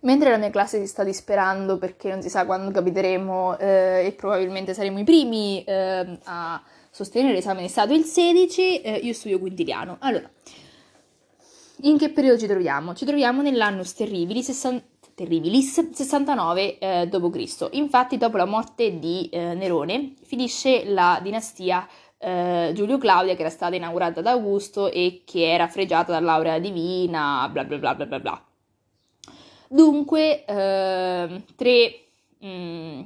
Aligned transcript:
Mentre 0.00 0.30
la 0.30 0.36
mia 0.36 0.50
classe 0.50 0.78
si 0.78 0.86
sta 0.86 1.02
disperando 1.04 1.78
perché 1.78 2.10
non 2.10 2.22
si 2.22 2.28
sa 2.28 2.44
quando 2.44 2.70
capiteremo 2.70 3.58
eh, 3.58 4.06
e 4.06 4.12
probabilmente 4.12 4.74
saremo 4.74 4.98
i 4.98 5.04
primi 5.04 5.64
eh, 5.64 6.18
a 6.24 6.62
sostenere 6.90 7.34
l'esame 7.34 7.62
di 7.62 7.68
Stato 7.68 7.92
il 7.92 8.04
16, 8.04 8.80
eh, 8.80 8.92
io 9.02 9.12
studio 9.12 9.38
quintiliano. 9.38 9.96
Allora, 10.00 10.30
in 11.82 11.98
che 11.98 12.10
periodo 12.10 12.38
ci 12.38 12.46
troviamo? 12.46 12.94
Ci 12.94 13.04
troviamo 13.04 13.42
nell'annus 13.42 13.94
terribilis, 13.94 14.46
60, 14.46 14.84
terribilis 15.14 15.90
69 15.92 16.78
eh, 16.78 17.06
d.C. 17.08 17.68
Infatti, 17.72 18.16
dopo 18.16 18.36
la 18.36 18.46
morte 18.46 18.98
di 18.98 19.28
eh, 19.30 19.54
Nerone, 19.54 20.14
finisce 20.22 20.84
la 20.84 21.20
dinastia 21.22 21.86
eh, 22.18 22.72
Giulio 22.74 22.98
Claudia 22.98 23.34
che 23.34 23.40
era 23.40 23.50
stata 23.50 23.76
inaugurata 23.76 24.20
da 24.20 24.30
Augusto 24.30 24.90
e 24.90 25.22
che 25.24 25.52
era 25.52 25.68
fregiata 25.68 26.12
dall'aurea 26.12 26.58
divina, 26.58 27.48
bla 27.50 27.64
bla 27.64 27.76
bla 27.76 27.94
bla 27.94 28.06
bla 28.06 28.20
bla. 28.20 28.44
Dunque, 29.68 30.44
eh, 30.44 31.42
tre 31.56 32.00
mh, 32.38 32.48
mm, 32.48 33.00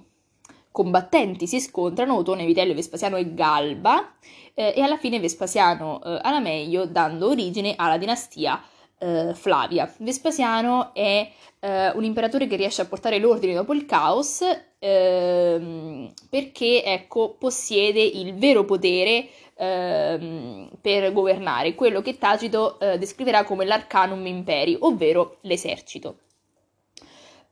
combattenti 0.70 1.46
si 1.46 1.60
scontrano, 1.60 2.16
Otone, 2.16 2.44
Vitello, 2.44 2.74
Vespasiano 2.74 3.16
e 3.16 3.34
Galba, 3.34 4.14
eh, 4.54 4.74
e 4.76 4.80
alla 4.82 4.98
fine 4.98 5.20
Vespasiano 5.20 6.02
eh, 6.02 6.18
ha 6.22 6.30
la 6.30 6.40
meglio, 6.40 6.86
dando 6.86 7.28
origine 7.28 7.74
alla 7.76 7.98
dinastia 7.98 8.62
eh, 8.98 9.32
Flavia. 9.34 9.92
Vespasiano 9.98 10.92
è 10.94 11.30
eh, 11.60 11.90
un 11.90 12.04
imperatore 12.04 12.46
che 12.46 12.56
riesce 12.56 12.82
a 12.82 12.86
portare 12.86 13.18
l'ordine 13.18 13.54
dopo 13.54 13.72
il 13.74 13.86
caos 13.86 14.42
ehm, 14.78 16.12
perché 16.28 16.82
ecco, 16.84 17.36
possiede 17.38 18.02
il 18.02 18.34
vero 18.34 18.64
potere 18.64 19.28
ehm, 19.56 20.70
per 20.80 21.12
governare, 21.12 21.74
quello 21.74 22.02
che 22.02 22.18
Tacito 22.18 22.78
eh, 22.80 22.98
descriverà 22.98 23.44
come 23.44 23.64
l'arcanum 23.64 24.24
imperi, 24.26 24.76
ovvero 24.80 25.38
l'esercito. 25.42 26.18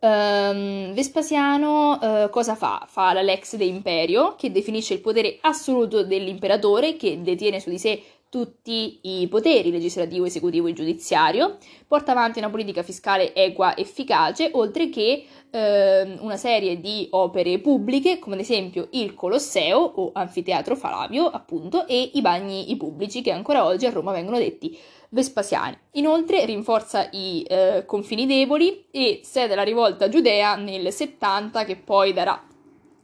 Um, 0.01 0.93
Vespasiano 0.95 1.99
uh, 2.01 2.31
cosa 2.31 2.55
fa? 2.55 2.87
Fa 2.87 3.13
la 3.13 3.23
Lex 3.23 3.57
de 3.57 3.65
Imperio, 3.65 4.37
che 4.37 4.53
definisce 4.53 4.95
il 4.95 5.01
potere 5.01 5.39
assoluto 5.41 6.05
dell'imperatore, 6.05 6.97
che 6.97 7.21
detiene 7.21 7.59
su 7.59 7.69
di 7.69 7.79
sé 7.79 8.03
tutti 8.31 9.01
i 9.03 9.27
poteri 9.29 9.71
legislativo, 9.71 10.27
esecutivo 10.27 10.67
e 10.67 10.75
giudiziario, 10.75 11.57
porta 11.87 12.13
avanti 12.13 12.39
una 12.39 12.51
politica 12.51 12.83
fiscale 12.83 13.35
equa, 13.35 13.77
efficace, 13.77 14.51
oltre 14.53 14.91
che 14.91 15.25
eh, 15.51 16.17
una 16.21 16.37
serie 16.37 16.79
di 16.79 17.09
opere 17.11 17.59
pubbliche, 17.59 18.19
come 18.19 18.35
ad 18.35 18.43
esempio 18.43 18.89
il 18.93 19.15
Colosseo 19.15 19.79
o 19.79 20.11
Anfiteatro 20.13 20.77
Flavio, 20.77 21.27
appunto, 21.27 21.87
e 21.87 22.11
i 22.15 22.21
bagni 22.21 22.75
pubblici, 22.77 23.23
che 23.23 23.31
ancora 23.31 23.65
oggi 23.65 23.87
a 23.87 23.91
Roma 23.91 24.13
vengono 24.13 24.39
detti 24.39 24.77
Vespasiani. 25.11 25.79
Inoltre 25.93 26.45
rinforza 26.45 27.09
i 27.13 27.43
eh, 27.49 27.85
confini 27.87 28.27
deboli 28.27 28.89
e 28.91 29.21
sede 29.23 29.55
la 29.55 29.63
rivolta 29.63 30.11
giudea 30.11 30.55
nel 30.57 30.93
70 30.93 31.65
che 31.65 31.77
poi 31.77 32.13
darà 32.13 32.47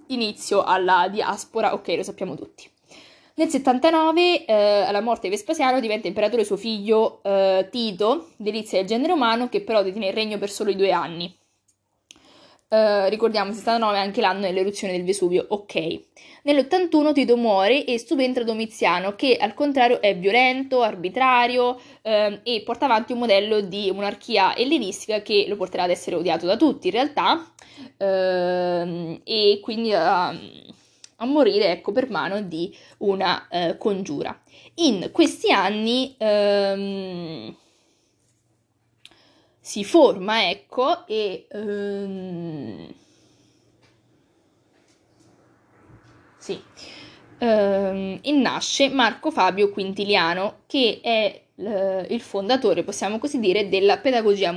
inizio 0.08 0.62
alla 0.62 1.08
diaspora, 1.08 1.72
ok, 1.72 1.89
lo 1.97 2.02
sappiamo 2.02 2.34
tutti. 2.34 2.73
Nel 3.36 3.48
79, 3.48 4.44
eh, 4.44 4.52
alla 4.52 5.00
morte 5.00 5.22
di 5.22 5.34
Vespasiano, 5.34 5.80
diventa 5.80 6.06
imperatore 6.06 6.44
suo 6.44 6.56
figlio 6.56 7.20
eh, 7.24 7.66
Tito, 7.68 8.28
delizia 8.36 8.78
del 8.78 8.86
genere 8.86 9.12
umano, 9.12 9.48
che 9.48 9.60
però 9.62 9.82
detiene 9.82 10.06
il 10.06 10.12
regno 10.12 10.38
per 10.38 10.50
solo 10.50 10.70
i 10.70 10.77
due 10.77 10.92
anni. 10.92 11.36
Uh, 12.68 13.08
ricordiamo, 13.08 13.52
69 13.52 13.96
è 13.96 14.00
anche 14.00 14.20
l'anno 14.20 14.40
dell'eruzione 14.40 14.94
del 14.94 15.05
Vesuvio, 15.05 15.46
ok. 15.48 16.00
Nell'81 16.42 17.12
Tito 17.12 17.36
muore 17.36 17.84
e 17.84 17.98
subentra 17.98 18.42
Domiziano, 18.42 19.14
che 19.14 19.36
al 19.36 19.55
contrario 19.55 20.00
è 20.00 20.16
violento, 20.16 20.82
arbitrario 20.82 21.70
uh, 22.02 22.38
e 22.42 22.62
porta 22.64 22.86
avanti 22.86 23.12
un 23.12 23.18
modello 23.18 23.60
di 23.60 23.90
monarchia 23.92 24.56
ellenistica 24.56 25.22
che 25.22 25.44
lo 25.46 25.56
porterà 25.56 25.84
ad 25.84 25.90
essere 25.90 26.16
odiato 26.16 26.46
da 26.46 26.56
tutti 26.56 26.88
in 26.88 26.92
realtà, 26.92 27.52
uh, 27.98 29.20
e 29.24 29.58
quindi 29.60 29.92
a 31.16 31.24
morire 31.24 31.70
ecco, 31.70 31.92
per 31.92 32.10
mano 32.10 32.40
di 32.42 32.76
una 32.98 33.48
eh, 33.48 33.76
congiura. 33.78 34.39
In 34.77 35.11
questi 35.12 35.50
anni... 35.52 36.14
Um, 36.18 37.56
si 39.64 39.83
forma, 39.83 40.50
ecco, 40.50 41.06
e... 41.06 41.46
Um, 41.52 42.92
sì, 46.36 46.62
um, 47.39 48.18
e 48.20 48.33
nasce 48.33 48.90
Marco 48.90 49.30
Fabio 49.30 49.70
Quintiliano, 49.70 50.64
che 50.66 51.00
è 51.02 51.42
il 51.56 52.20
fondatore, 52.20 52.83
possiamo 52.83 53.18
così 53.18 53.39
dire, 53.39 53.70
della 53.70 53.96
pedagogia 53.96 54.52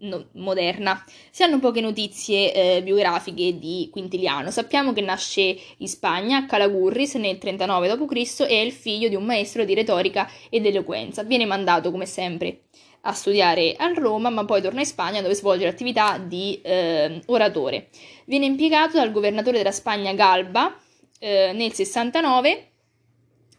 no- 0.00 0.28
moderna. 0.32 1.04
Si 1.30 1.42
hanno 1.42 1.58
poche 1.58 1.80
notizie 1.80 2.52
eh, 2.52 2.82
biografiche 2.82 3.58
di 3.58 3.88
Quintiliano. 3.90 4.50
Sappiamo 4.50 4.92
che 4.92 5.00
nasce 5.00 5.56
in 5.78 5.88
Spagna, 5.88 6.38
a 6.38 6.46
Calagurris, 6.46 7.14
nel 7.14 7.38
39 7.38 7.96
d.C. 7.96 8.40
e 8.40 8.46
è 8.46 8.60
il 8.60 8.72
figlio 8.72 9.08
di 9.08 9.14
un 9.14 9.24
maestro 9.24 9.64
di 9.64 9.74
retorica 9.74 10.28
ed 10.48 10.66
eloquenza. 10.66 11.22
Viene 11.22 11.46
mandato, 11.46 11.90
come 11.90 12.06
sempre, 12.06 12.62
a 13.02 13.12
studiare 13.12 13.74
a 13.76 13.92
Roma, 13.92 14.30
ma 14.30 14.44
poi 14.44 14.60
torna 14.60 14.80
in 14.80 14.86
Spagna 14.86 15.22
dove 15.22 15.34
svolge 15.34 15.64
l'attività 15.64 16.18
di 16.18 16.60
eh, 16.62 17.20
oratore. 17.26 17.88
Viene 18.26 18.46
impiegato 18.46 18.96
dal 18.96 19.12
governatore 19.12 19.58
della 19.58 19.72
Spagna 19.72 20.12
Galba 20.12 20.76
eh, 21.18 21.52
nel 21.54 21.72
69 21.72 22.69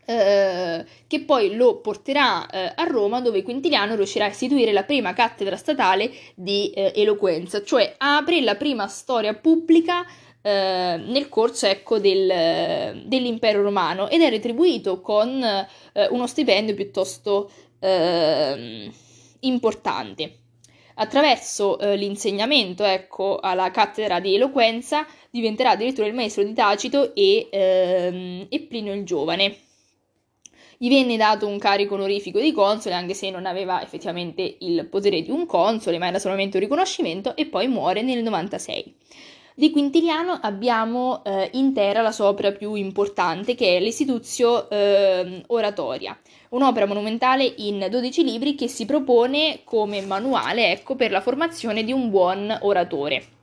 eh, 0.06 0.86
che 1.08 1.22
poi 1.22 1.56
lo 1.56 1.78
porterà 1.78 2.48
eh, 2.48 2.74
a 2.76 2.84
Roma 2.86 3.22
dove 3.22 3.44
Quintiliano 3.44 3.96
riuscirà 3.96 4.26
a 4.26 4.30
istituire 4.30 4.72
la 4.72 4.84
prima 4.84 5.14
cattedra 5.14 5.56
statale 5.56 6.12
di 6.36 6.72
eh, 6.72 6.92
eloquenza, 6.96 7.64
cioè 7.64 7.96
apre 7.98 8.42
la 8.42 8.56
prima 8.56 8.88
storia 8.88 9.34
pubblica 9.34 10.06
eh, 10.42 11.02
nel 11.06 11.30
corso 11.30 11.68
ecco, 11.68 12.00
del, 12.00 13.04
dell'impero 13.06 13.62
romano 13.62 14.10
ed 14.10 14.22
è 14.22 14.30
retribuito 14.30 15.02
con 15.02 15.42
eh, 15.44 16.08
uno 16.10 16.28
stipendio 16.28 16.74
piuttosto 16.74 17.52
ehm, 17.80 18.92
importante. 19.42 20.36
Attraverso 20.94 21.78
l'insegnamento 21.96 22.84
ecco, 22.84 23.40
alla 23.40 23.72
cattedra 23.72 24.20
di 24.20 24.36
eloquenza 24.36 25.08
diventerà 25.32 25.72
addirittura 25.72 26.06
il 26.06 26.14
maestro 26.14 26.44
di 26.44 26.54
Tacito 26.54 27.16
e, 27.16 27.48
ehm, 27.50 28.48
e 28.50 28.60
Plinio 28.62 28.94
il 28.94 29.04
Giovane. 29.04 29.70
Gli 30.84 30.90
venne 30.90 31.16
dato 31.16 31.46
un 31.46 31.60
carico 31.60 31.94
onorifico 31.94 32.40
di 32.40 32.52
console, 32.52 32.96
anche 32.96 33.14
se 33.14 33.30
non 33.30 33.46
aveva 33.46 33.84
effettivamente 33.84 34.56
il 34.62 34.88
potere 34.88 35.22
di 35.22 35.30
un 35.30 35.46
console, 35.46 36.00
ma 36.00 36.08
era 36.08 36.18
solamente 36.18 36.58
un 36.58 36.64
riconoscimento, 36.64 37.36
e 37.36 37.46
poi 37.46 37.68
muore 37.68 38.02
nel 38.02 38.24
96. 38.24 38.96
Di 39.54 39.70
Quintiliano 39.70 40.40
abbiamo 40.42 41.24
eh, 41.24 41.52
intera 41.54 42.02
la 42.02 42.12
sua 42.12 42.30
opera 42.30 42.52
più 42.52 42.74
importante, 42.74 43.54
che 43.54 43.78
è 43.78 43.80
l'Istituzio 43.80 44.68
eh, 44.72 45.44
Oratoria, 45.50 46.20
un'opera 46.50 46.88
monumentale 46.88 47.44
in 47.58 47.86
12 47.88 48.24
libri 48.24 48.56
che 48.56 48.68
si 48.68 48.88
propone 48.88 49.60
come 49.64 50.02
manuale 50.02 50.72
ecco, 50.72 50.96
per 50.96 51.12
la 51.12 51.22
formazione 51.22 51.84
di 51.84 51.92
un 51.92 52.10
buon 52.10 52.58
oratore. 52.60 53.41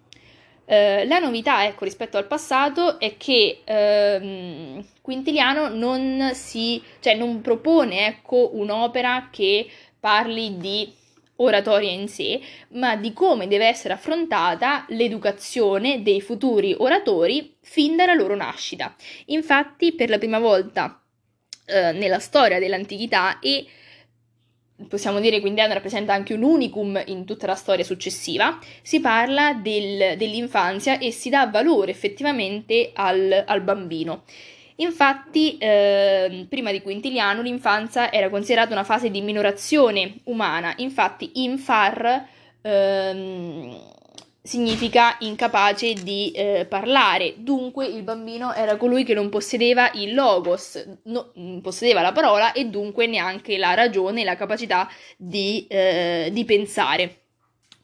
Eh, 0.71 1.07
la 1.07 1.19
novità 1.19 1.65
ecco, 1.65 1.85
rispetto 1.85 2.19
al 2.19 2.27
passato 2.27 3.01
è 3.01 3.17
che 3.17 3.63
ehm, 3.65 4.85
Quintiliano 5.01 5.69
non, 5.69 6.33
si, 6.35 6.83
cioè, 7.01 7.15
non 7.15 7.41
propone 7.41 8.07
ecco, 8.07 8.51
un'opera 8.53 9.31
che 9.33 9.67
parli 9.99 10.59
di 10.59 10.93
oratoria 11.37 11.91
in 11.91 12.07
sé, 12.07 12.39
ma 12.73 12.97
di 12.97 13.15
come 13.15 13.49
deve 13.49 13.67
essere 13.67 13.95
affrontata 13.95 14.85
l'educazione 14.89 16.03
dei 16.03 16.21
futuri 16.21 16.75
oratori 16.77 17.57
fin 17.63 17.97
dalla 17.97 18.13
loro 18.13 18.37
nascita. 18.37 18.95
Infatti, 19.27 19.95
per 19.95 20.11
la 20.11 20.19
prima 20.19 20.39
volta 20.39 21.03
eh, 21.65 21.93
nella 21.93 22.19
storia 22.19 22.59
dell'antichità 22.59 23.39
e 23.39 23.67
possiamo 24.87 25.19
dire 25.21 25.41
quindi 25.41 25.61
rappresenta 25.61 26.13
anche 26.13 26.35
un 26.35 26.43
unicum 26.43 27.03
in 27.07 27.25
tutta 27.25 27.47
la 27.47 27.55
storia 27.55 27.85
successiva, 27.85 28.59
si 28.83 29.01
parla 29.01 29.55
del, 29.55 30.17
dell'infanzia 30.17 30.99
e 30.99 31.11
si 31.11 31.31
dà 31.31 31.47
valore 31.47 31.91
effettivamente 31.91 32.91
al, 32.95 33.45
al 33.47 33.61
bambino. 33.63 34.23
Infatti, 34.77 35.59
eh, 35.59 36.47
prima 36.49 36.71
di 36.71 36.83
Quintiliano, 36.83 37.43
l'infanzia 37.43 38.13
era 38.13 38.29
considerata 38.29 38.73
una 38.73 38.85
fase 38.85 39.11
di 39.11 39.21
minorazione 39.21 40.19
umana, 40.25 40.73
infatti 40.77 41.43
infar 41.43 42.29
ehm, 42.63 43.97
significa 44.49 45.17
incapace 45.21 45.93
di 45.93 46.31
eh, 46.31 46.65
parlare, 46.67 47.35
dunque 47.37 47.85
il 47.85 48.03
bambino 48.03 48.55
era 48.55 48.79
colui 48.79 49.05
che 49.05 49.13
non 49.13 49.29
possedeva 49.29 49.91
il 49.93 50.15
logos, 50.15 50.83
non 51.05 51.31
mm, 51.39 51.59
possedeva 51.59 52.01
la 52.01 52.13
parola 52.13 52.53
e 52.53 52.65
dunque 52.65 53.07
neanche 53.07 53.59
la 53.59 53.75
ragione 53.75 54.25
la 54.25 54.37
capacità 54.37 54.89
di, 55.19 55.67
eh, 55.69 56.31
di 56.33 56.47
pensare. 56.47 57.25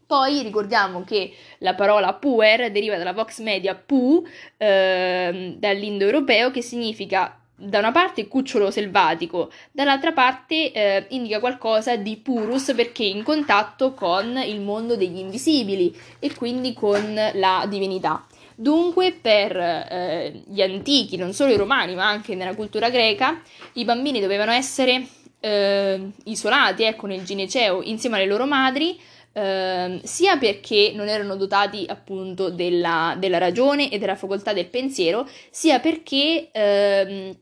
Poi 0.07 0.43
ricordiamo 0.43 1.05
che 1.05 1.35
la 1.59 1.75
parola 1.75 2.15
puer 2.15 2.71
deriva 2.71 2.97
dalla 2.97 3.13
vox 3.13 3.41
media 3.41 3.75
pu, 3.75 4.27
eh, 4.57 5.57
dall'indoeuropeo, 5.59 6.51
che 6.51 6.63
significa 6.63 7.44
da 7.57 7.79
una 7.79 7.93
parte 7.93 8.27
cucciolo 8.27 8.71
selvatico, 8.71 9.51
dall'altra 9.71 10.13
parte 10.13 10.73
eh, 10.73 11.07
indica 11.11 11.39
qualcosa 11.39 11.97
di 11.97 12.17
purus 12.17 12.73
perché 12.75 13.05
in 13.05 13.23
contatto 13.23 13.95
con 13.95 14.37
il 14.45 14.61
mondo 14.61 14.97
degli 14.97 15.19
invisibili 15.19 15.97
e 16.19 16.35
quindi 16.35 16.73
con 16.73 17.15
la 17.35 17.65
divinità. 17.69 18.27
Dunque, 18.57 19.13
per 19.13 19.57
eh, 19.57 20.43
gli 20.47 20.63
antichi, 20.63 21.17
non 21.17 21.33
solo 21.33 21.53
i 21.53 21.57
romani, 21.57 21.95
ma 21.95 22.09
anche 22.09 22.35
nella 22.35 22.55
cultura 22.55 22.89
greca, 22.89 23.41
i 23.75 23.85
bambini 23.85 24.21
dovevano 24.21 24.53
essere 24.53 25.07
eh, 25.41 26.11
isolati 26.25 26.85
ecco, 26.85 27.07
nel 27.07 27.25
gineceo 27.25 27.83
insieme 27.83 28.17
alle 28.17 28.27
loro 28.27 28.47
madri, 28.47 28.99
eh, 29.33 30.01
sia 30.05 30.37
perché 30.39 30.93
non 30.95 31.09
erano 31.09 31.35
dotati 31.35 31.85
appunto 31.89 32.51
della, 32.51 33.17
della, 33.19 33.39
ragione 33.39 33.91
e 33.91 33.99
della 33.99 34.15
facoltà 34.15 34.53
del 34.53 34.67
pensiero, 34.67 35.29
sia 35.51 35.81
perché 35.81 36.49
ehm, 36.53 37.37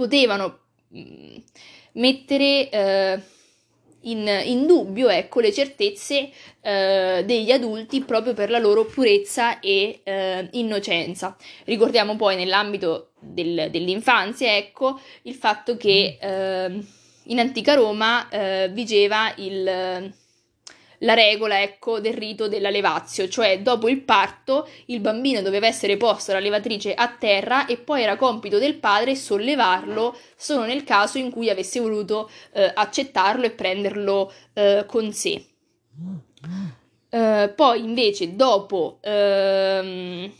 potevano 0.00 0.60
mm, 0.96 1.36
mettere 1.92 2.70
eh, 2.70 3.20
in, 4.04 4.26
in, 4.46 4.64
dubbio 4.64 5.10
ecco, 5.10 5.40
le 5.40 5.52
certezze 5.52 6.30
eh, 6.62 7.22
degli 7.26 7.50
adulti 7.50 8.00
proprio 8.00 8.32
per 8.32 8.48
la 8.48 8.58
loro 8.58 8.86
purezza 8.86 9.60
e 9.60 10.00
eh, 10.02 10.48
innocenza. 10.52 11.36
Ricordiamo 11.64 12.16
poi 12.16 12.36
nell'ambito 12.36 13.10
del, 13.20 13.68
dell'infanzia 13.70 14.56
ecco, 14.56 14.98
il 15.24 15.34
fatto 15.34 15.76
che 15.76 16.16
eh, 16.18 16.80
in 17.24 17.38
antica 17.38 17.74
Roma 17.74 18.26
eh, 18.30 18.70
vigeva 18.72 19.34
il 19.36 20.18
la 21.00 21.14
regola, 21.14 21.62
ecco, 21.62 22.00
del 22.00 22.14
rito 22.14 22.48
della 22.48 22.70
levazio, 22.70 23.28
cioè 23.28 23.60
dopo 23.60 23.88
il 23.88 24.00
parto 24.02 24.68
il 24.86 25.00
bambino 25.00 25.42
doveva 25.42 25.66
essere 25.66 25.96
posto 25.96 26.32
dalla 26.32 26.44
levatrice 26.44 26.94
a 26.94 27.08
terra 27.08 27.66
e 27.66 27.76
poi 27.76 28.02
era 28.02 28.16
compito 28.16 28.58
del 28.58 28.76
padre 28.76 29.14
sollevarlo 29.14 30.16
solo 30.36 30.64
nel 30.64 30.84
caso 30.84 31.18
in 31.18 31.30
cui 31.30 31.50
avesse 31.50 31.80
voluto 31.80 32.30
eh, 32.52 32.70
accettarlo 32.74 33.44
e 33.44 33.50
prenderlo 33.50 34.32
eh, 34.54 34.84
con 34.86 35.12
sé. 35.12 35.44
Uh, 37.10 37.52
poi 37.56 37.80
invece 37.80 38.36
dopo 38.36 38.98
ehm, 39.02 40.32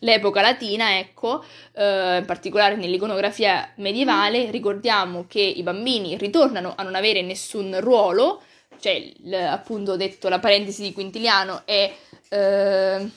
l'epoca 0.00 0.40
latina, 0.40 0.98
ecco, 0.98 1.44
eh, 1.74 2.18
in 2.18 2.24
particolare 2.24 2.76
nell'iconografia 2.76 3.72
medievale, 3.76 4.50
ricordiamo 4.50 5.26
che 5.26 5.40
i 5.40 5.62
bambini 5.62 6.16
ritornano 6.16 6.74
a 6.76 6.82
non 6.84 6.94
avere 6.94 7.22
nessun 7.22 7.80
ruolo, 7.80 8.42
cioè 8.78 9.12
l, 9.22 9.32
appunto 9.32 9.96
detto 9.96 10.28
la 10.28 10.38
parentesi 10.38 10.82
di 10.82 10.92
Quintiliano 10.92 11.62
è 11.64 11.92
eh, 12.28 13.10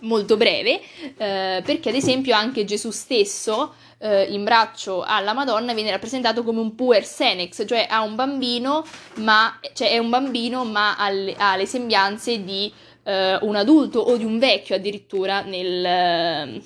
molto 0.00 0.36
breve, 0.36 0.80
eh, 1.16 1.62
perché 1.64 1.88
ad 1.88 1.94
esempio 1.94 2.34
anche 2.34 2.64
Gesù 2.64 2.90
stesso 2.90 3.74
eh, 3.98 4.24
in 4.24 4.44
braccio 4.44 5.02
alla 5.02 5.32
Madonna 5.32 5.74
viene 5.74 5.90
rappresentato 5.90 6.42
come 6.42 6.60
un 6.60 6.74
puer 6.74 7.04
senex, 7.04 7.64
cioè 7.66 7.86
ha 7.88 8.02
un 8.02 8.14
bambino, 8.14 8.84
ma, 9.16 9.58
cioè 9.72 9.90
è 9.90 9.98
un 9.98 10.10
bambino 10.10 10.64
ma 10.64 10.96
ha 10.96 11.10
le, 11.10 11.34
ha 11.36 11.56
le 11.56 11.66
sembianze 11.66 12.44
di 12.44 12.72
eh, 13.04 13.38
un 13.40 13.56
adulto 13.56 14.00
o 14.00 14.16
di 14.16 14.24
un 14.24 14.38
vecchio 14.38 14.74
addirittura 14.76 15.40
nel, 15.42 16.62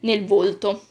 nel 0.00 0.24
volto. 0.24 0.86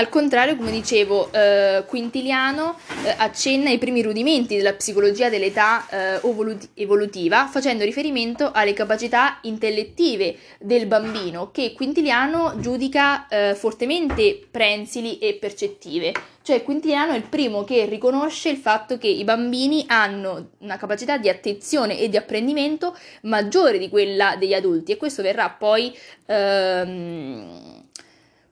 Al 0.00 0.08
contrario, 0.08 0.56
come 0.56 0.70
dicevo, 0.70 1.30
eh, 1.30 1.84
Quintiliano 1.86 2.78
eh, 3.04 3.14
accenna 3.18 3.68
ai 3.68 3.76
primi 3.76 4.00
rudimenti 4.00 4.56
della 4.56 4.72
psicologia 4.72 5.28
dell'età 5.28 5.86
eh, 5.90 6.62
evolutiva, 6.72 7.46
facendo 7.48 7.84
riferimento 7.84 8.50
alle 8.50 8.72
capacità 8.72 9.40
intellettive 9.42 10.36
del 10.58 10.86
bambino, 10.86 11.50
che 11.50 11.74
Quintiliano 11.74 12.54
giudica 12.60 13.28
eh, 13.28 13.54
fortemente 13.54 14.40
prensili 14.50 15.18
e 15.18 15.34
percettive. 15.34 16.14
Cioè 16.40 16.62
Quintiliano 16.62 17.12
è 17.12 17.16
il 17.16 17.28
primo 17.28 17.64
che 17.64 17.84
riconosce 17.84 18.48
il 18.48 18.56
fatto 18.56 18.96
che 18.96 19.08
i 19.08 19.24
bambini 19.24 19.84
hanno 19.86 20.52
una 20.60 20.78
capacità 20.78 21.18
di 21.18 21.28
attenzione 21.28 21.98
e 21.98 22.08
di 22.08 22.16
apprendimento 22.16 22.96
maggiore 23.24 23.76
di 23.76 23.90
quella 23.90 24.36
degli 24.36 24.54
adulti 24.54 24.92
e 24.92 24.96
questo 24.96 25.20
verrà 25.20 25.50
poi... 25.50 25.94
Ehm, 26.24 27.88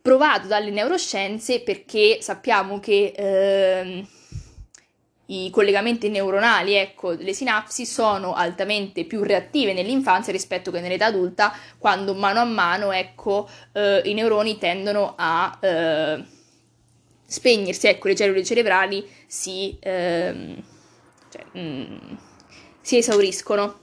provato 0.09 0.47
dalle 0.47 0.71
neuroscienze 0.71 1.61
perché 1.61 2.23
sappiamo 2.23 2.81
che 2.81 3.13
eh, 3.15 4.07
i 5.27 5.51
collegamenti 5.51 6.09
neuronali, 6.09 6.73
ecco, 6.73 7.11
le 7.11 7.35
sinapsi 7.35 7.85
sono 7.85 8.33
altamente 8.33 9.05
più 9.05 9.23
reattive 9.23 9.75
nell'infanzia 9.75 10.33
rispetto 10.33 10.71
che 10.71 10.81
nell'età 10.81 11.05
adulta, 11.05 11.53
quando 11.77 12.15
mano 12.15 12.41
a 12.41 12.45
mano, 12.45 12.91
ecco, 12.91 13.51
eh, 13.73 14.01
i 14.07 14.15
neuroni 14.15 14.57
tendono 14.57 15.13
a 15.15 15.59
eh, 15.61 16.25
spegnersi, 17.27 17.89
ecco, 17.89 18.09
le 18.09 18.17
cellule 18.17 18.43
cerebrali 18.43 19.07
si, 19.27 19.77
ehm, 19.79 20.63
cioè, 21.31 21.45
mh, 21.53 21.61
mm, 21.61 22.15
si 22.81 22.97
esauriscono. 22.97 23.81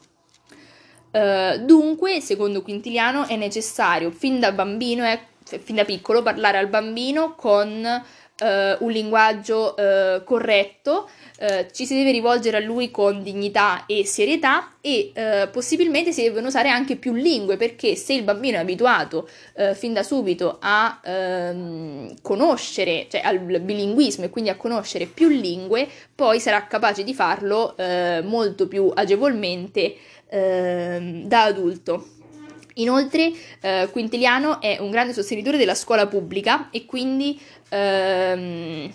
Uh, 1.15 1.63
dunque, 1.63 2.19
secondo 2.19 2.61
Quintiliano, 2.61 3.25
è 3.25 3.37
necessario 3.37 4.11
fin 4.11 4.37
da 4.41 4.51
bambino, 4.51 5.05
cioè, 5.45 5.59
fin 5.59 5.75
da 5.75 5.85
piccolo, 5.85 6.21
parlare 6.21 6.57
al 6.57 6.67
bambino 6.67 7.35
con 7.35 8.03
eh, 8.37 8.75
un 8.79 8.91
linguaggio 8.91 9.75
eh, 9.77 10.21
corretto, 10.23 11.09
eh, 11.39 11.67
ci 11.71 11.85
si 11.85 11.95
deve 11.95 12.11
rivolgere 12.11 12.57
a 12.57 12.59
lui 12.59 12.91
con 12.91 13.23
dignità 13.23 13.85
e 13.85 14.05
serietà 14.05 14.73
e 14.81 15.11
eh, 15.13 15.47
possibilmente 15.51 16.11
si 16.11 16.21
devono 16.21 16.47
usare 16.47 16.69
anche 16.69 16.95
più 16.95 17.13
lingue 17.13 17.57
perché 17.57 17.95
se 17.95 18.13
il 18.13 18.23
bambino 18.23 18.57
è 18.57 18.61
abituato 18.61 19.27
eh, 19.55 19.73
fin 19.73 19.93
da 19.93 20.03
subito 20.03 20.57
a 20.59 20.99
ehm, 21.03 22.15
conoscere, 22.21 23.07
cioè 23.09 23.21
al 23.23 23.39
bilinguismo 23.39 24.25
e 24.25 24.29
quindi 24.29 24.49
a 24.49 24.55
conoscere 24.55 25.05
più 25.05 25.27
lingue, 25.29 25.87
poi 26.13 26.39
sarà 26.39 26.67
capace 26.67 27.03
di 27.03 27.13
farlo 27.13 27.75
eh, 27.77 28.21
molto 28.23 28.67
più 28.67 28.91
agevolmente 28.93 29.95
ehm, 30.29 31.23
da 31.23 31.43
adulto. 31.43 32.07
Inoltre, 32.75 33.31
eh, 33.61 33.87
Quintiliano 33.91 34.59
è 34.59 34.77
un 34.79 34.91
grande 34.91 35.13
sostenitore 35.13 35.57
della 35.57 35.75
scuola 35.75 36.07
pubblica 36.07 36.69
e 36.71 36.85
quindi 36.85 37.39
ehm, 37.69 38.91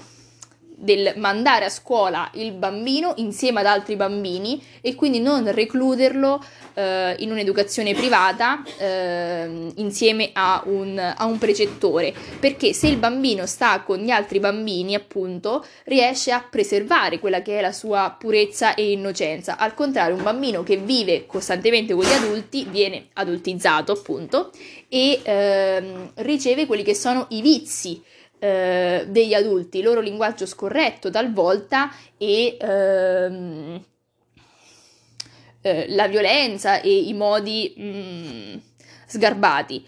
del 0.80 1.12
mandare 1.16 1.66
a 1.66 1.68
scuola 1.68 2.30
il 2.34 2.52
bambino 2.52 3.12
insieme 3.16 3.60
ad 3.60 3.66
altri 3.66 3.96
bambini 3.96 4.62
e 4.80 4.94
quindi 4.94 5.20
non 5.20 5.52
recluderlo 5.52 6.42
eh, 6.72 7.16
in 7.18 7.30
un'educazione 7.30 7.92
privata 7.92 8.62
eh, 8.78 9.72
insieme 9.76 10.30
a 10.32 10.62
un, 10.64 10.98
a 10.98 11.24
un, 11.26 11.36
precettore. 11.38 12.14
Perché 12.38 12.72
se 12.72 12.86
il 12.86 12.96
bambino 12.96 13.44
sta 13.44 13.82
con 13.82 13.98
gli 13.98 14.10
altri 14.10 14.40
bambini 14.40 14.94
appunto 14.94 15.64
riesce 15.84 16.32
a 16.32 16.46
preservare 16.48 17.18
quella 17.18 17.42
che 17.42 17.58
è 17.58 17.60
la 17.60 17.72
sua 17.72 18.16
purezza 18.18 18.74
e 18.74 18.92
innocenza. 18.92 19.58
Al 19.58 19.74
contrario 19.74 20.16
un 20.16 20.22
bambino 20.22 20.62
che 20.62 20.78
vive 20.78 21.26
costantemente 21.26 21.92
con 21.92 22.04
gli 22.04 22.12
adulti 22.12 22.66
viene 22.70 23.08
adultizzato 23.14 23.92
appunto 23.92 24.50
e 24.88 25.20
ehm, 25.22 26.12
riceve 26.16 26.66
quelli 26.66 26.82
che 26.82 26.94
sono 26.94 27.26
i 27.30 27.42
vizi 27.42 28.02
eh, 28.40 29.04
degli 29.06 29.34
adulti, 29.34 29.78
il 29.78 29.84
loro 29.84 30.00
linguaggio 30.00 30.46
scorretto 30.46 31.10
talvolta 31.10 31.92
e 32.16 32.56
ehm, 32.58 33.84
eh, 35.60 35.86
la 35.90 36.08
violenza 36.08 36.80
e 36.80 36.90
i 36.90 37.12
modi 37.12 37.74
mm, 37.78 38.56
sgarbati. 39.06 39.86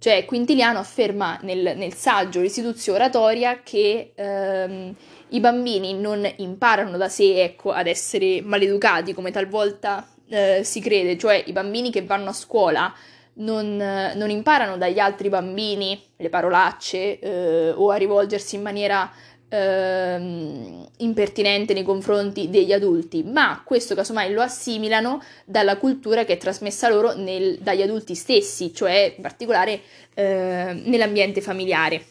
Cioè, 0.00 0.24
Quintiliano 0.24 0.78
afferma 0.78 1.38
nel, 1.42 1.76
nel 1.76 1.94
saggio 1.94 2.40
L'istituzio 2.40 2.94
oratoria 2.94 3.60
che 3.62 4.12
ehm, 4.14 4.94
i 5.30 5.40
bambini 5.40 5.94
non 5.94 6.28
imparano 6.36 6.96
da 6.96 7.08
sé 7.08 7.42
ecco, 7.42 7.72
ad 7.72 7.86
essere 7.86 8.40
maleducati 8.42 9.12
come 9.14 9.30
talvolta 9.30 10.08
eh, 10.28 10.60
si 10.64 10.80
crede, 10.80 11.16
cioè 11.16 11.42
i 11.46 11.52
bambini 11.52 11.90
che 11.90 12.02
vanno 12.02 12.30
a 12.30 12.34
scuola 12.34 12.92
non, 13.38 13.76
non 13.76 14.30
imparano 14.30 14.76
dagli 14.76 14.98
altri 14.98 15.28
bambini 15.28 16.00
le 16.16 16.28
parolacce 16.28 17.18
eh, 17.18 17.70
o 17.70 17.90
a 17.90 17.96
rivolgersi 17.96 18.56
in 18.56 18.62
maniera 18.62 19.10
eh, 19.48 20.86
impertinente 20.98 21.72
nei 21.72 21.82
confronti 21.82 22.50
degli 22.50 22.72
adulti, 22.72 23.22
ma 23.22 23.62
questo 23.64 23.94
casomai 23.94 24.32
lo 24.32 24.42
assimilano 24.42 25.22
dalla 25.44 25.76
cultura 25.76 26.24
che 26.24 26.34
è 26.34 26.36
trasmessa 26.36 26.88
loro 26.88 27.14
nel, 27.14 27.58
dagli 27.58 27.82
adulti 27.82 28.14
stessi, 28.14 28.74
cioè 28.74 29.14
in 29.16 29.22
particolare 29.22 29.80
eh, 30.14 30.80
nell'ambiente 30.84 31.40
familiare. 31.40 32.04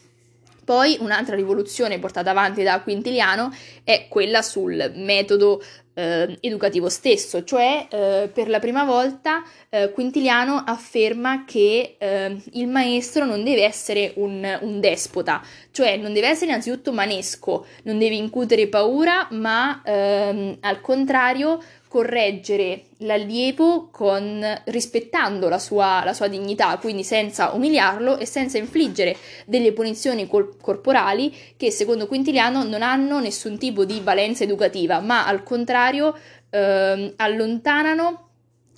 Poi 0.64 0.98
un'altra 1.00 1.34
rivoluzione 1.34 1.98
portata 1.98 2.28
avanti 2.28 2.62
da 2.62 2.82
Quintiliano 2.82 3.50
è 3.84 4.06
quella 4.06 4.42
sul 4.42 4.92
metodo 4.96 5.62
eh, 5.98 6.38
educativo 6.42 6.88
stesso, 6.88 7.42
cioè 7.42 7.88
eh, 7.90 8.30
per 8.32 8.48
la 8.48 8.60
prima 8.60 8.84
volta 8.84 9.42
eh, 9.68 9.90
Quintiliano 9.90 10.62
afferma 10.64 11.44
che 11.44 11.96
eh, 11.98 12.36
il 12.52 12.68
maestro 12.68 13.24
non 13.24 13.42
deve 13.42 13.64
essere 13.64 14.12
un, 14.16 14.58
un, 14.60 14.78
despota, 14.78 15.42
cioè 15.72 15.96
non 15.96 16.12
deve 16.12 16.28
essere 16.28 16.50
innanzitutto 16.50 16.92
manesco, 16.92 17.66
non 17.82 17.98
deve 17.98 18.14
incutere 18.14 18.68
paura, 18.68 19.26
ma 19.32 19.82
ehm, 19.84 20.58
al 20.60 20.80
contrario 20.80 21.58
correggere 21.88 22.84
l'allievo 22.98 23.88
con, 23.90 24.44
rispettando 24.66 25.48
la 25.48 25.58
sua, 25.58 26.02
la 26.04 26.12
sua, 26.12 26.28
dignità, 26.28 26.76
quindi 26.76 27.02
senza 27.02 27.52
umiliarlo 27.52 28.18
e 28.18 28.26
senza 28.26 28.58
infliggere 28.58 29.16
delle 29.46 29.72
punizioni 29.72 30.26
col- 30.26 30.56
corporali 30.60 31.34
che 31.56 31.70
secondo 31.70 32.06
Quintiliano 32.06 32.62
non 32.64 32.82
hanno 32.82 33.20
nessun 33.20 33.56
tipo 33.56 33.84
di 33.84 34.00
valenza 34.02 34.44
educativa, 34.44 35.00
ma 35.00 35.26
al 35.26 35.42
contrario 35.42 35.87
eh, 36.50 37.14
allontanano 37.16 38.28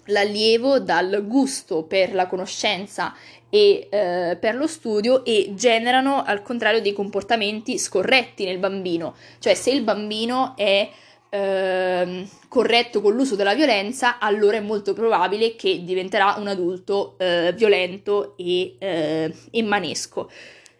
l'allievo 0.06 0.80
dal 0.80 1.24
gusto 1.26 1.84
per 1.84 2.14
la 2.14 2.26
conoscenza 2.26 3.14
e 3.48 3.88
eh, 3.90 4.36
per 4.40 4.54
lo 4.54 4.66
studio 4.66 5.24
e 5.24 5.52
generano 5.54 6.22
al 6.22 6.42
contrario 6.42 6.80
dei 6.80 6.92
comportamenti 6.92 7.78
scorretti 7.78 8.44
nel 8.44 8.58
bambino, 8.58 9.14
cioè 9.38 9.54
se 9.54 9.70
il 9.70 9.82
bambino 9.82 10.54
è 10.56 10.88
eh, 11.30 12.28
corretto 12.48 13.00
con 13.00 13.14
l'uso 13.14 13.36
della 13.36 13.54
violenza, 13.54 14.18
allora 14.18 14.56
è 14.56 14.60
molto 14.60 14.92
probabile 14.92 15.56
che 15.56 15.82
diventerà 15.84 16.36
un 16.38 16.48
adulto 16.48 17.14
eh, 17.18 17.52
violento 17.56 18.34
e, 18.36 18.76
eh, 18.78 19.34
e, 19.50 19.62
manesco. 19.62 20.30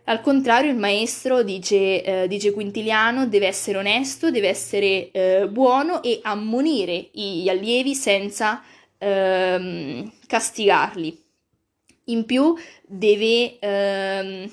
Al 0.04 0.20
contrario, 0.22 0.70
il 0.70 0.76
maestro, 0.76 1.42
dice, 1.42 2.02
eh, 2.02 2.28
dice, 2.28 2.52
Quintiliano, 2.52 3.26
deve 3.26 3.46
essere 3.46 3.78
onesto, 3.78 4.30
deve 4.30 4.48
essere 4.48 5.10
eh, 5.12 5.46
buono 5.48 6.02
e 6.02 6.20
ammonire 6.22 7.08
gli 7.12 7.48
allievi 7.48 7.94
senza 7.94 8.62
ehm, 8.98 10.10
castigarli. 10.26 11.16
In 12.06 12.24
più 12.24 12.54
deve 12.82 13.58
ehm, 13.60 14.50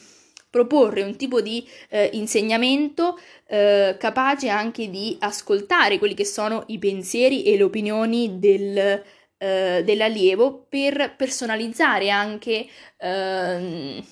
proporre 0.50 1.02
un 1.02 1.16
tipo 1.16 1.42
di 1.42 1.68
eh, 1.90 2.10
insegnamento 2.14 3.18
eh, 3.48 3.96
capace 4.00 4.50
anche 4.50 4.90
di 4.90 5.16
ascoltare 5.20 5.98
quelli 5.98 6.14
che 6.14 6.26
sono 6.26 6.64
i 6.68 6.78
pensieri 6.78 7.44
e 7.44 7.58
le 7.58 7.64
opinioni 7.64 8.40
del, 8.40 9.04
eh, 9.38 9.82
dell'allievo 9.84 10.66
per 10.70 11.16
personalizzare 11.16 12.10
anche 12.10 12.68
ehm, 12.98 14.04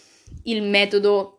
il 0.45 0.63
metodo 0.63 1.35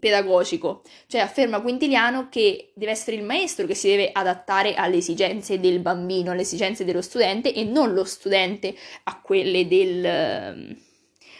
pedagogico, 0.00 0.82
cioè 1.06 1.20
afferma 1.20 1.60
Quintiliano 1.60 2.28
che 2.28 2.72
deve 2.74 2.90
essere 2.90 3.16
il 3.16 3.22
maestro 3.22 3.66
che 3.66 3.74
si 3.74 3.88
deve 3.88 4.10
adattare 4.12 4.74
alle 4.74 4.96
esigenze 4.96 5.60
del 5.60 5.78
bambino, 5.78 6.32
alle 6.32 6.40
esigenze 6.40 6.84
dello 6.84 7.02
studente 7.02 7.54
e 7.54 7.62
non 7.62 7.92
lo 7.92 8.02
studente 8.02 8.74
a 9.04 9.20
quelle 9.20 9.68
del, 9.68 10.76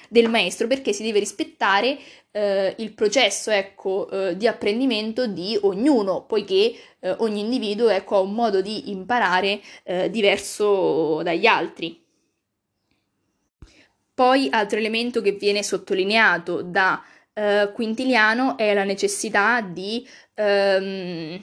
del 0.08 0.28
maestro 0.28 0.68
perché 0.68 0.92
si 0.92 1.02
deve 1.02 1.18
rispettare 1.18 1.98
eh, 2.30 2.74
il 2.78 2.92
processo 2.92 3.50
ecco, 3.50 4.08
eh, 4.08 4.36
di 4.36 4.46
apprendimento 4.46 5.26
di 5.26 5.58
ognuno, 5.62 6.24
poiché 6.24 6.72
eh, 7.00 7.10
ogni 7.18 7.40
individuo 7.40 7.88
ecco, 7.88 8.16
ha 8.16 8.20
un 8.20 8.32
modo 8.32 8.60
di 8.60 8.90
imparare 8.90 9.60
eh, 9.82 10.08
diverso 10.08 11.20
dagli 11.22 11.46
altri. 11.46 12.00
Poi 14.14 14.48
altro 14.50 14.78
elemento 14.78 15.20
che 15.20 15.32
viene 15.32 15.62
sottolineato 15.62 16.62
da 16.62 17.02
eh, 17.32 17.70
Quintiliano 17.72 18.56
è 18.56 18.74
la 18.74 18.84
necessità 18.84 19.60
di 19.60 20.06
ehm, 20.34 21.42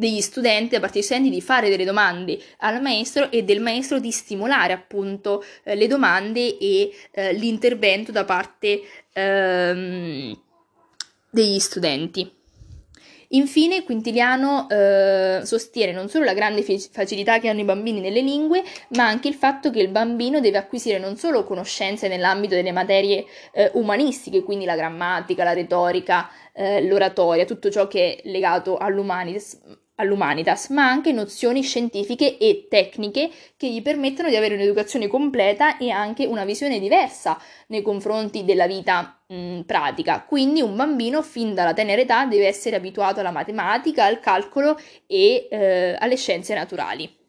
degli 0.00 0.22
studenti, 0.22 0.70
da 0.70 0.80
parte 0.80 0.94
degli 0.94 1.04
studenti, 1.04 1.28
di 1.28 1.42
fare 1.42 1.68
delle 1.68 1.84
domande 1.84 2.38
al 2.60 2.80
maestro 2.80 3.30
e 3.30 3.44
del 3.44 3.60
maestro 3.60 3.98
di 4.00 4.10
stimolare 4.10 4.72
appunto 4.72 5.44
eh, 5.62 5.74
le 5.74 5.86
domande 5.86 6.56
e 6.56 6.90
eh, 7.10 7.32
l'intervento 7.34 8.10
da 8.10 8.24
parte 8.24 8.80
ehm, 9.12 10.40
degli 11.30 11.58
studenti. 11.58 12.39
Infine, 13.32 13.84
Quintiliano 13.84 14.68
eh, 14.68 15.42
sostiene 15.44 15.92
non 15.92 16.08
solo 16.08 16.24
la 16.24 16.34
grande 16.34 16.62
facilità 16.62 17.38
che 17.38 17.48
hanno 17.48 17.60
i 17.60 17.64
bambini 17.64 18.00
nelle 18.00 18.22
lingue, 18.22 18.64
ma 18.90 19.06
anche 19.06 19.28
il 19.28 19.34
fatto 19.34 19.70
che 19.70 19.78
il 19.80 19.88
bambino 19.88 20.40
deve 20.40 20.58
acquisire 20.58 20.98
non 20.98 21.16
solo 21.16 21.44
conoscenze 21.44 22.08
nell'ambito 22.08 22.56
delle 22.56 22.72
materie 22.72 23.24
eh, 23.52 23.70
umanistiche, 23.74 24.42
quindi 24.42 24.64
la 24.64 24.74
grammatica, 24.74 25.44
la 25.44 25.52
retorica, 25.52 26.28
eh, 26.52 26.82
l'oratoria, 26.84 27.44
tutto 27.44 27.70
ciò 27.70 27.86
che 27.86 28.16
è 28.16 28.28
legato 28.28 28.76
all'umanitas, 28.76 29.60
all'Humanitas, 30.00 30.68
ma 30.70 30.88
anche 30.88 31.12
nozioni 31.12 31.62
scientifiche 31.62 32.38
e 32.38 32.66
tecniche 32.68 33.30
che 33.56 33.70
gli 33.70 33.82
permettono 33.82 34.28
di 34.28 34.36
avere 34.36 34.54
un'educazione 34.54 35.06
completa 35.06 35.76
e 35.78 35.90
anche 35.90 36.26
una 36.26 36.44
visione 36.44 36.80
diversa 36.80 37.38
nei 37.68 37.82
confronti 37.82 38.44
della 38.44 38.66
vita 38.66 39.22
mh, 39.26 39.60
pratica. 39.60 40.24
Quindi 40.26 40.62
un 40.62 40.74
bambino 40.74 41.22
fin 41.22 41.54
dalla 41.54 41.74
tenera 41.74 42.00
età 42.00 42.24
deve 42.26 42.46
essere 42.46 42.76
abituato 42.76 43.20
alla 43.20 43.30
matematica, 43.30 44.04
al 44.04 44.20
calcolo 44.20 44.78
e 45.06 45.48
eh, 45.50 45.96
alle 45.98 46.16
scienze 46.16 46.54
naturali. 46.54 47.19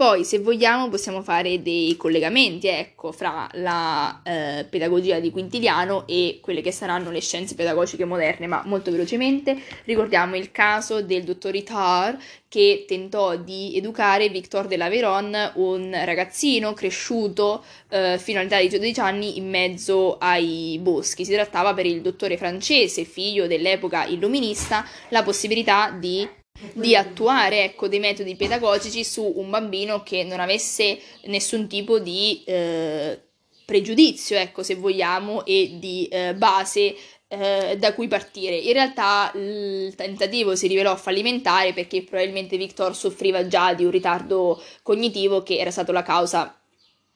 Poi, 0.00 0.24
se 0.24 0.38
vogliamo, 0.38 0.88
possiamo 0.88 1.20
fare 1.20 1.60
dei 1.60 1.94
collegamenti, 1.98 2.68
ecco, 2.68 3.12
fra 3.12 3.46
la 3.52 4.22
eh, 4.24 4.64
pedagogia 4.64 5.20
di 5.20 5.30
Quintiliano 5.30 6.06
e 6.06 6.38
quelle 6.40 6.62
che 6.62 6.72
saranno 6.72 7.10
le 7.10 7.20
scienze 7.20 7.54
pedagogiche 7.54 8.06
moderne, 8.06 8.46
ma 8.46 8.62
molto 8.64 8.90
velocemente 8.90 9.60
ricordiamo 9.84 10.36
il 10.36 10.52
caso 10.52 11.02
del 11.02 11.24
dottor 11.24 11.54
Itard 11.54 12.18
che 12.48 12.86
tentò 12.88 13.36
di 13.36 13.76
educare 13.76 14.30
Victor 14.30 14.68
de 14.68 14.78
la 14.78 14.88
Véronne, 14.88 15.52
un 15.56 15.90
ragazzino 15.92 16.72
cresciuto 16.72 17.62
eh, 17.90 18.16
fino 18.18 18.40
all'età 18.40 18.58
di 18.58 18.70
12 18.70 19.00
anni 19.00 19.36
in 19.36 19.50
mezzo 19.50 20.16
ai 20.16 20.78
boschi. 20.80 21.26
Si 21.26 21.32
trattava 21.34 21.74
per 21.74 21.84
il 21.84 22.00
dottore 22.00 22.38
francese, 22.38 23.04
figlio 23.04 23.46
dell'epoca 23.46 24.06
illuminista, 24.06 24.82
la 25.10 25.22
possibilità 25.22 25.90
di 25.90 26.26
di 26.72 26.94
attuare 26.94 27.64
ecco, 27.64 27.88
dei 27.88 27.98
metodi 27.98 28.36
pedagogici 28.36 29.04
su 29.04 29.32
un 29.36 29.50
bambino 29.50 30.02
che 30.02 30.24
non 30.24 30.40
avesse 30.40 30.98
nessun 31.24 31.66
tipo 31.68 31.98
di 31.98 32.42
eh, 32.44 33.18
pregiudizio, 33.64 34.36
ecco, 34.36 34.62
se 34.62 34.74
vogliamo, 34.74 35.44
e 35.44 35.76
di 35.78 36.06
eh, 36.08 36.34
base 36.34 36.96
eh, 37.28 37.76
da 37.78 37.94
cui 37.94 38.08
partire. 38.08 38.56
In 38.56 38.72
realtà 38.72 39.30
il 39.34 39.94
tentativo 39.94 40.56
si 40.56 40.66
rivelò 40.66 40.96
fallimentare 40.96 41.72
perché 41.72 42.02
probabilmente 42.02 42.56
Victor 42.56 42.96
soffriva 42.96 43.46
già 43.46 43.72
di 43.72 43.84
un 43.84 43.90
ritardo 43.92 44.60
cognitivo 44.82 45.42
che 45.42 45.58
era 45.58 45.70
stato 45.70 45.92
la 45.92 46.02
causa 46.02 46.54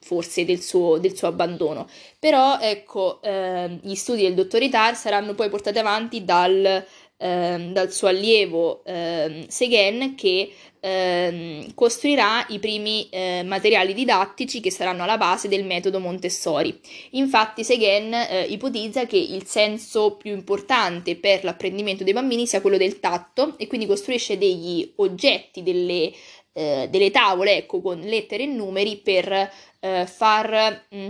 forse 0.04 0.44
del 0.44 0.60
suo, 0.60 0.98
del 0.98 1.16
suo 1.16 1.28
abbandono. 1.28 1.88
Però 2.18 2.58
ecco, 2.60 3.20
eh, 3.22 3.78
gli 3.82 3.94
studi 3.94 4.22
del 4.22 4.34
dottor 4.34 4.62
Itar 4.62 4.94
saranno 4.94 5.34
poi 5.34 5.48
portati 5.48 5.78
avanti 5.78 6.24
dal 6.24 6.84
ehm, 7.16 7.72
dal 7.72 7.92
suo 7.92 8.08
allievo 8.08 8.84
ehm, 8.84 9.46
Seghen 9.46 10.14
che 10.14 10.52
ehm, 10.80 11.74
costruirà 11.74 12.44
i 12.48 12.58
primi 12.58 13.08
eh, 13.10 13.42
materiali 13.44 13.94
didattici 13.94 14.60
che 14.60 14.70
saranno 14.70 15.04
alla 15.04 15.16
base 15.16 15.48
del 15.48 15.64
metodo 15.64 16.00
Montessori. 16.00 16.78
Infatti 17.10 17.64
Seghen 17.64 18.12
eh, 18.12 18.44
ipotizza 18.48 19.06
che 19.06 19.16
il 19.16 19.46
senso 19.46 20.16
più 20.16 20.32
importante 20.32 21.16
per 21.16 21.44
l'apprendimento 21.44 22.04
dei 22.04 22.12
bambini 22.12 22.46
sia 22.46 22.60
quello 22.60 22.76
del 22.76 23.00
tatto 23.00 23.54
e 23.58 23.66
quindi 23.66 23.86
costruisce 23.86 24.36
degli 24.36 24.92
oggetti, 24.96 25.62
delle, 25.62 26.12
eh, 26.52 26.88
delle 26.90 27.10
tavole 27.10 27.56
ecco, 27.56 27.80
con 27.80 27.98
lettere 28.00 28.42
e 28.42 28.46
numeri 28.46 28.96
per 28.98 29.50
eh, 29.80 30.06
far... 30.06 30.86
Mh, 30.90 31.08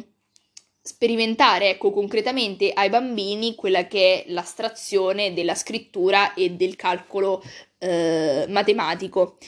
sperimentare 0.87 1.71
ecco, 1.71 1.91
concretamente 1.91 2.71
ai 2.71 2.91
bambini 2.91 3.55
quella 3.55 3.87
che 3.87 4.25
è 4.27 4.31
l'astrazione 4.31 5.33
della 5.33 5.55
scrittura 5.55 6.35
e 6.35 6.51
del 6.51 6.77
calcolo 6.77 7.43
eh, 7.79 8.45
matematico. 8.49 9.39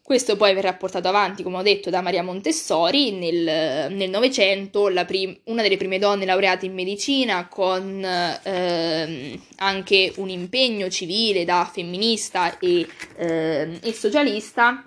Questo 0.00 0.36
poi 0.36 0.54
verrà 0.54 0.74
portato 0.74 1.08
avanti, 1.08 1.42
come 1.42 1.56
ho 1.56 1.62
detto, 1.62 1.90
da 1.90 2.00
Maria 2.00 2.22
Montessori 2.22 3.10
nel 3.10 4.08
Novecento, 4.08 4.88
prim- 5.04 5.40
una 5.46 5.62
delle 5.62 5.76
prime 5.76 5.98
donne 5.98 6.24
laureate 6.24 6.66
in 6.66 6.74
medicina, 6.74 7.48
con 7.48 8.04
eh, 8.04 9.40
anche 9.56 10.12
un 10.18 10.28
impegno 10.28 10.88
civile 10.88 11.44
da 11.44 11.68
femminista 11.68 12.56
e, 12.60 12.86
eh, 13.16 13.80
e 13.82 13.92
socialista, 13.92 14.84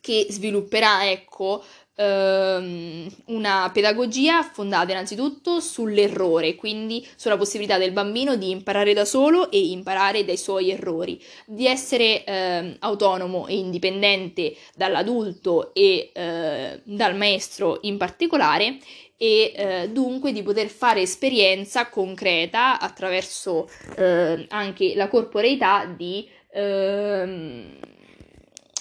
che 0.00 0.28
svilupperà 0.30 1.10
ecco, 1.10 1.62
una 1.98 3.70
pedagogia 3.72 4.42
fondata 4.42 4.92
innanzitutto 4.92 5.60
sull'errore, 5.60 6.54
quindi 6.54 7.06
sulla 7.16 7.38
possibilità 7.38 7.78
del 7.78 7.92
bambino 7.92 8.36
di 8.36 8.50
imparare 8.50 8.92
da 8.92 9.06
solo 9.06 9.50
e 9.50 9.70
imparare 9.70 10.24
dai 10.24 10.36
suoi 10.36 10.70
errori, 10.70 11.18
di 11.46 11.66
essere 11.66 12.22
ehm, 12.24 12.76
autonomo 12.80 13.46
e 13.46 13.56
indipendente 13.56 14.54
dall'adulto 14.74 15.72
e 15.72 16.10
eh, 16.12 16.80
dal 16.84 17.16
maestro 17.16 17.78
in 17.82 17.96
particolare 17.96 18.76
e 19.16 19.52
eh, 19.56 19.88
dunque 19.90 20.32
di 20.32 20.42
poter 20.42 20.68
fare 20.68 21.00
esperienza 21.00 21.88
concreta 21.88 22.78
attraverso 22.78 23.68
eh, 23.96 24.44
anche 24.50 24.94
la 24.94 25.08
corporeità 25.08 25.86
di 25.86 26.28
ehm, 26.52 27.78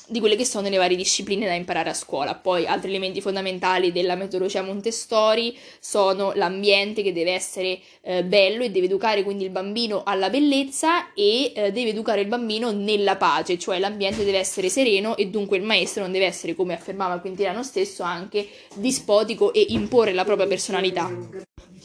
di 0.07 0.19
quelle 0.19 0.35
che 0.35 0.45
sono 0.45 0.69
le 0.69 0.77
varie 0.77 0.97
discipline 0.97 1.45
da 1.45 1.53
imparare 1.53 1.89
a 1.89 1.93
scuola. 1.93 2.35
Poi 2.35 2.65
altri 2.65 2.89
elementi 2.89 3.21
fondamentali 3.21 3.91
della 3.91 4.15
metodologia 4.15 4.61
Montessori 4.61 5.57
sono 5.79 6.31
l'ambiente 6.35 7.01
che 7.01 7.13
deve 7.13 7.31
essere 7.31 7.79
eh, 8.01 8.23
bello 8.23 8.63
e 8.63 8.71
deve 8.71 8.85
educare 8.85 9.23
quindi 9.23 9.43
il 9.43 9.49
bambino 9.49 10.03
alla 10.05 10.29
bellezza 10.29 11.13
e 11.13 11.51
eh, 11.55 11.71
deve 11.71 11.89
educare 11.89 12.21
il 12.21 12.27
bambino 12.27 12.71
nella 12.71 13.15
pace, 13.15 13.57
cioè 13.57 13.79
l'ambiente 13.79 14.23
deve 14.23 14.37
essere 14.37 14.69
sereno 14.69 15.15
e 15.17 15.27
dunque 15.27 15.57
il 15.57 15.63
maestro 15.63 16.03
non 16.03 16.11
deve 16.11 16.25
essere, 16.25 16.55
come 16.55 16.73
affermava 16.73 17.19
Quintiliano 17.19 17.63
stesso, 17.63 18.03
anche 18.03 18.47
dispotico 18.75 19.53
e 19.53 19.65
imporre 19.69 20.13
la 20.13 20.23
propria 20.25 20.47
personalità. 20.47 21.11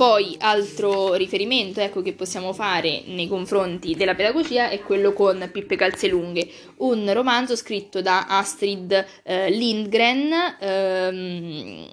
Poi 0.00 0.34
altro 0.38 1.12
riferimento 1.12 1.80
ecco, 1.80 2.00
che 2.00 2.14
possiamo 2.14 2.54
fare 2.54 3.02
nei 3.06 3.28
confronti 3.28 3.94
della 3.94 4.14
pedagogia 4.14 4.70
è 4.70 4.80
quello 4.80 5.12
con 5.12 5.46
Pippe 5.52 5.76
Calzelunghe, 5.76 6.48
un 6.78 7.12
romanzo 7.12 7.54
scritto 7.54 8.00
da 8.00 8.09
Astrid 8.26 9.06
eh, 9.22 9.50
Lindgren. 9.50 10.56
Ehm, 10.60 11.86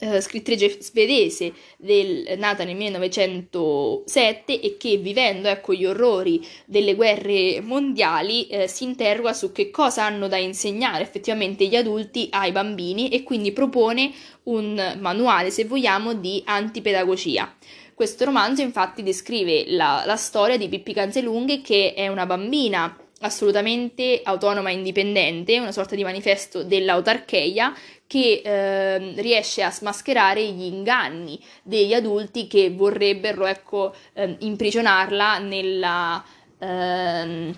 eh, 0.00 0.20
scrittrice 0.22 0.78
svedese 0.80 1.52
del, 1.76 2.34
nata 2.38 2.64
nel 2.64 2.74
1907 2.74 4.60
e 4.60 4.76
che 4.78 4.96
vivendo 4.96 5.48
ecco, 5.48 5.74
gli 5.74 5.84
orrori 5.84 6.44
delle 6.64 6.94
guerre 6.94 7.60
mondiali 7.60 8.46
eh, 8.46 8.66
si 8.66 8.84
interroga 8.84 9.34
su 9.34 9.52
che 9.52 9.70
cosa 9.70 10.04
hanno 10.04 10.26
da 10.26 10.38
insegnare 10.38 11.02
effettivamente 11.02 11.66
gli 11.66 11.76
adulti 11.76 12.28
ai 12.30 12.50
bambini 12.50 13.10
e 13.10 13.22
quindi 13.22 13.52
propone 13.52 14.10
un 14.44 14.96
manuale, 14.98 15.50
se 15.50 15.66
vogliamo, 15.66 16.14
di 16.14 16.42
antipedagogia. 16.46 17.54
Questo 17.94 18.24
romanzo 18.24 18.62
infatti 18.62 19.02
descrive 19.02 19.64
la, 19.66 20.04
la 20.06 20.16
storia 20.16 20.56
di 20.56 20.70
Pippi 20.70 20.94
Canzelunghe 20.94 21.60
che 21.60 21.92
è 21.92 22.08
una 22.08 22.24
bambina 22.24 22.96
assolutamente 23.20 24.20
autonoma 24.22 24.70
e 24.70 24.74
indipendente, 24.74 25.58
una 25.58 25.72
sorta 25.72 25.94
di 25.94 26.02
manifesto 26.02 26.62
dell'autarcheia 26.62 27.74
che 28.06 28.42
eh, 28.44 29.20
riesce 29.20 29.62
a 29.62 29.70
smascherare 29.70 30.44
gli 30.50 30.64
inganni 30.64 31.38
degli 31.62 31.94
adulti 31.94 32.46
che 32.46 32.70
vorrebbero 32.70 33.46
ecco, 33.46 33.94
eh, 34.14 34.36
imprigionarla 34.40 35.38
nella, 35.38 36.24
eh, 36.58 37.54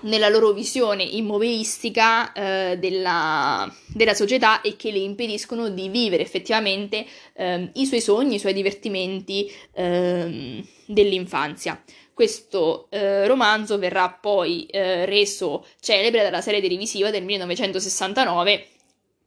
nella, 0.00 0.28
loro 0.28 0.50
visione 0.52 1.04
immobilistica 1.04 2.32
eh, 2.32 2.78
della, 2.78 3.72
della, 3.86 4.14
società 4.14 4.60
e 4.60 4.76
che 4.76 4.90
le 4.90 4.98
impediscono 4.98 5.68
di 5.68 5.88
vivere 5.88 6.22
effettivamente 6.22 7.06
ehm, 7.34 7.70
i 7.74 7.86
suoi 7.86 8.00
sogni, 8.00 8.36
i 8.36 8.40
suoi 8.40 8.54
divertimenti 8.54 9.48
ehm, 9.74 10.66
dell'infanzia. 10.86 11.80
Questo 12.14 12.86
eh, 12.90 13.26
romanzo 13.26 13.78
verrà 13.78 14.10
poi 14.10 14.66
eh, 14.66 15.06
reso 15.06 15.66
celebre 15.80 16.22
dalla 16.22 16.40
serie 16.40 16.60
televisiva 16.60 17.10
del 17.10 17.24
1969 17.24 18.66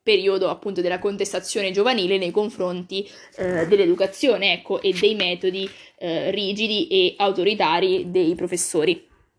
periodo 0.05 0.49
appunto 0.49 0.81
della 0.81 0.99
contestazione 0.99 1.71
giovanile 1.71 2.19
nei 2.19 2.29
confronti 2.29 3.09
eh, 3.37 3.65
dell'educazione 3.65 4.53
ecco, 4.53 4.79
e 4.79 4.93
dei 4.93 5.15
metodi 5.15 5.67
eh, 5.97 6.29
rigidi 6.29 6.87
e 6.87 7.15
autoritari 7.17 8.11
dei 8.11 8.35
professori. 8.35 9.13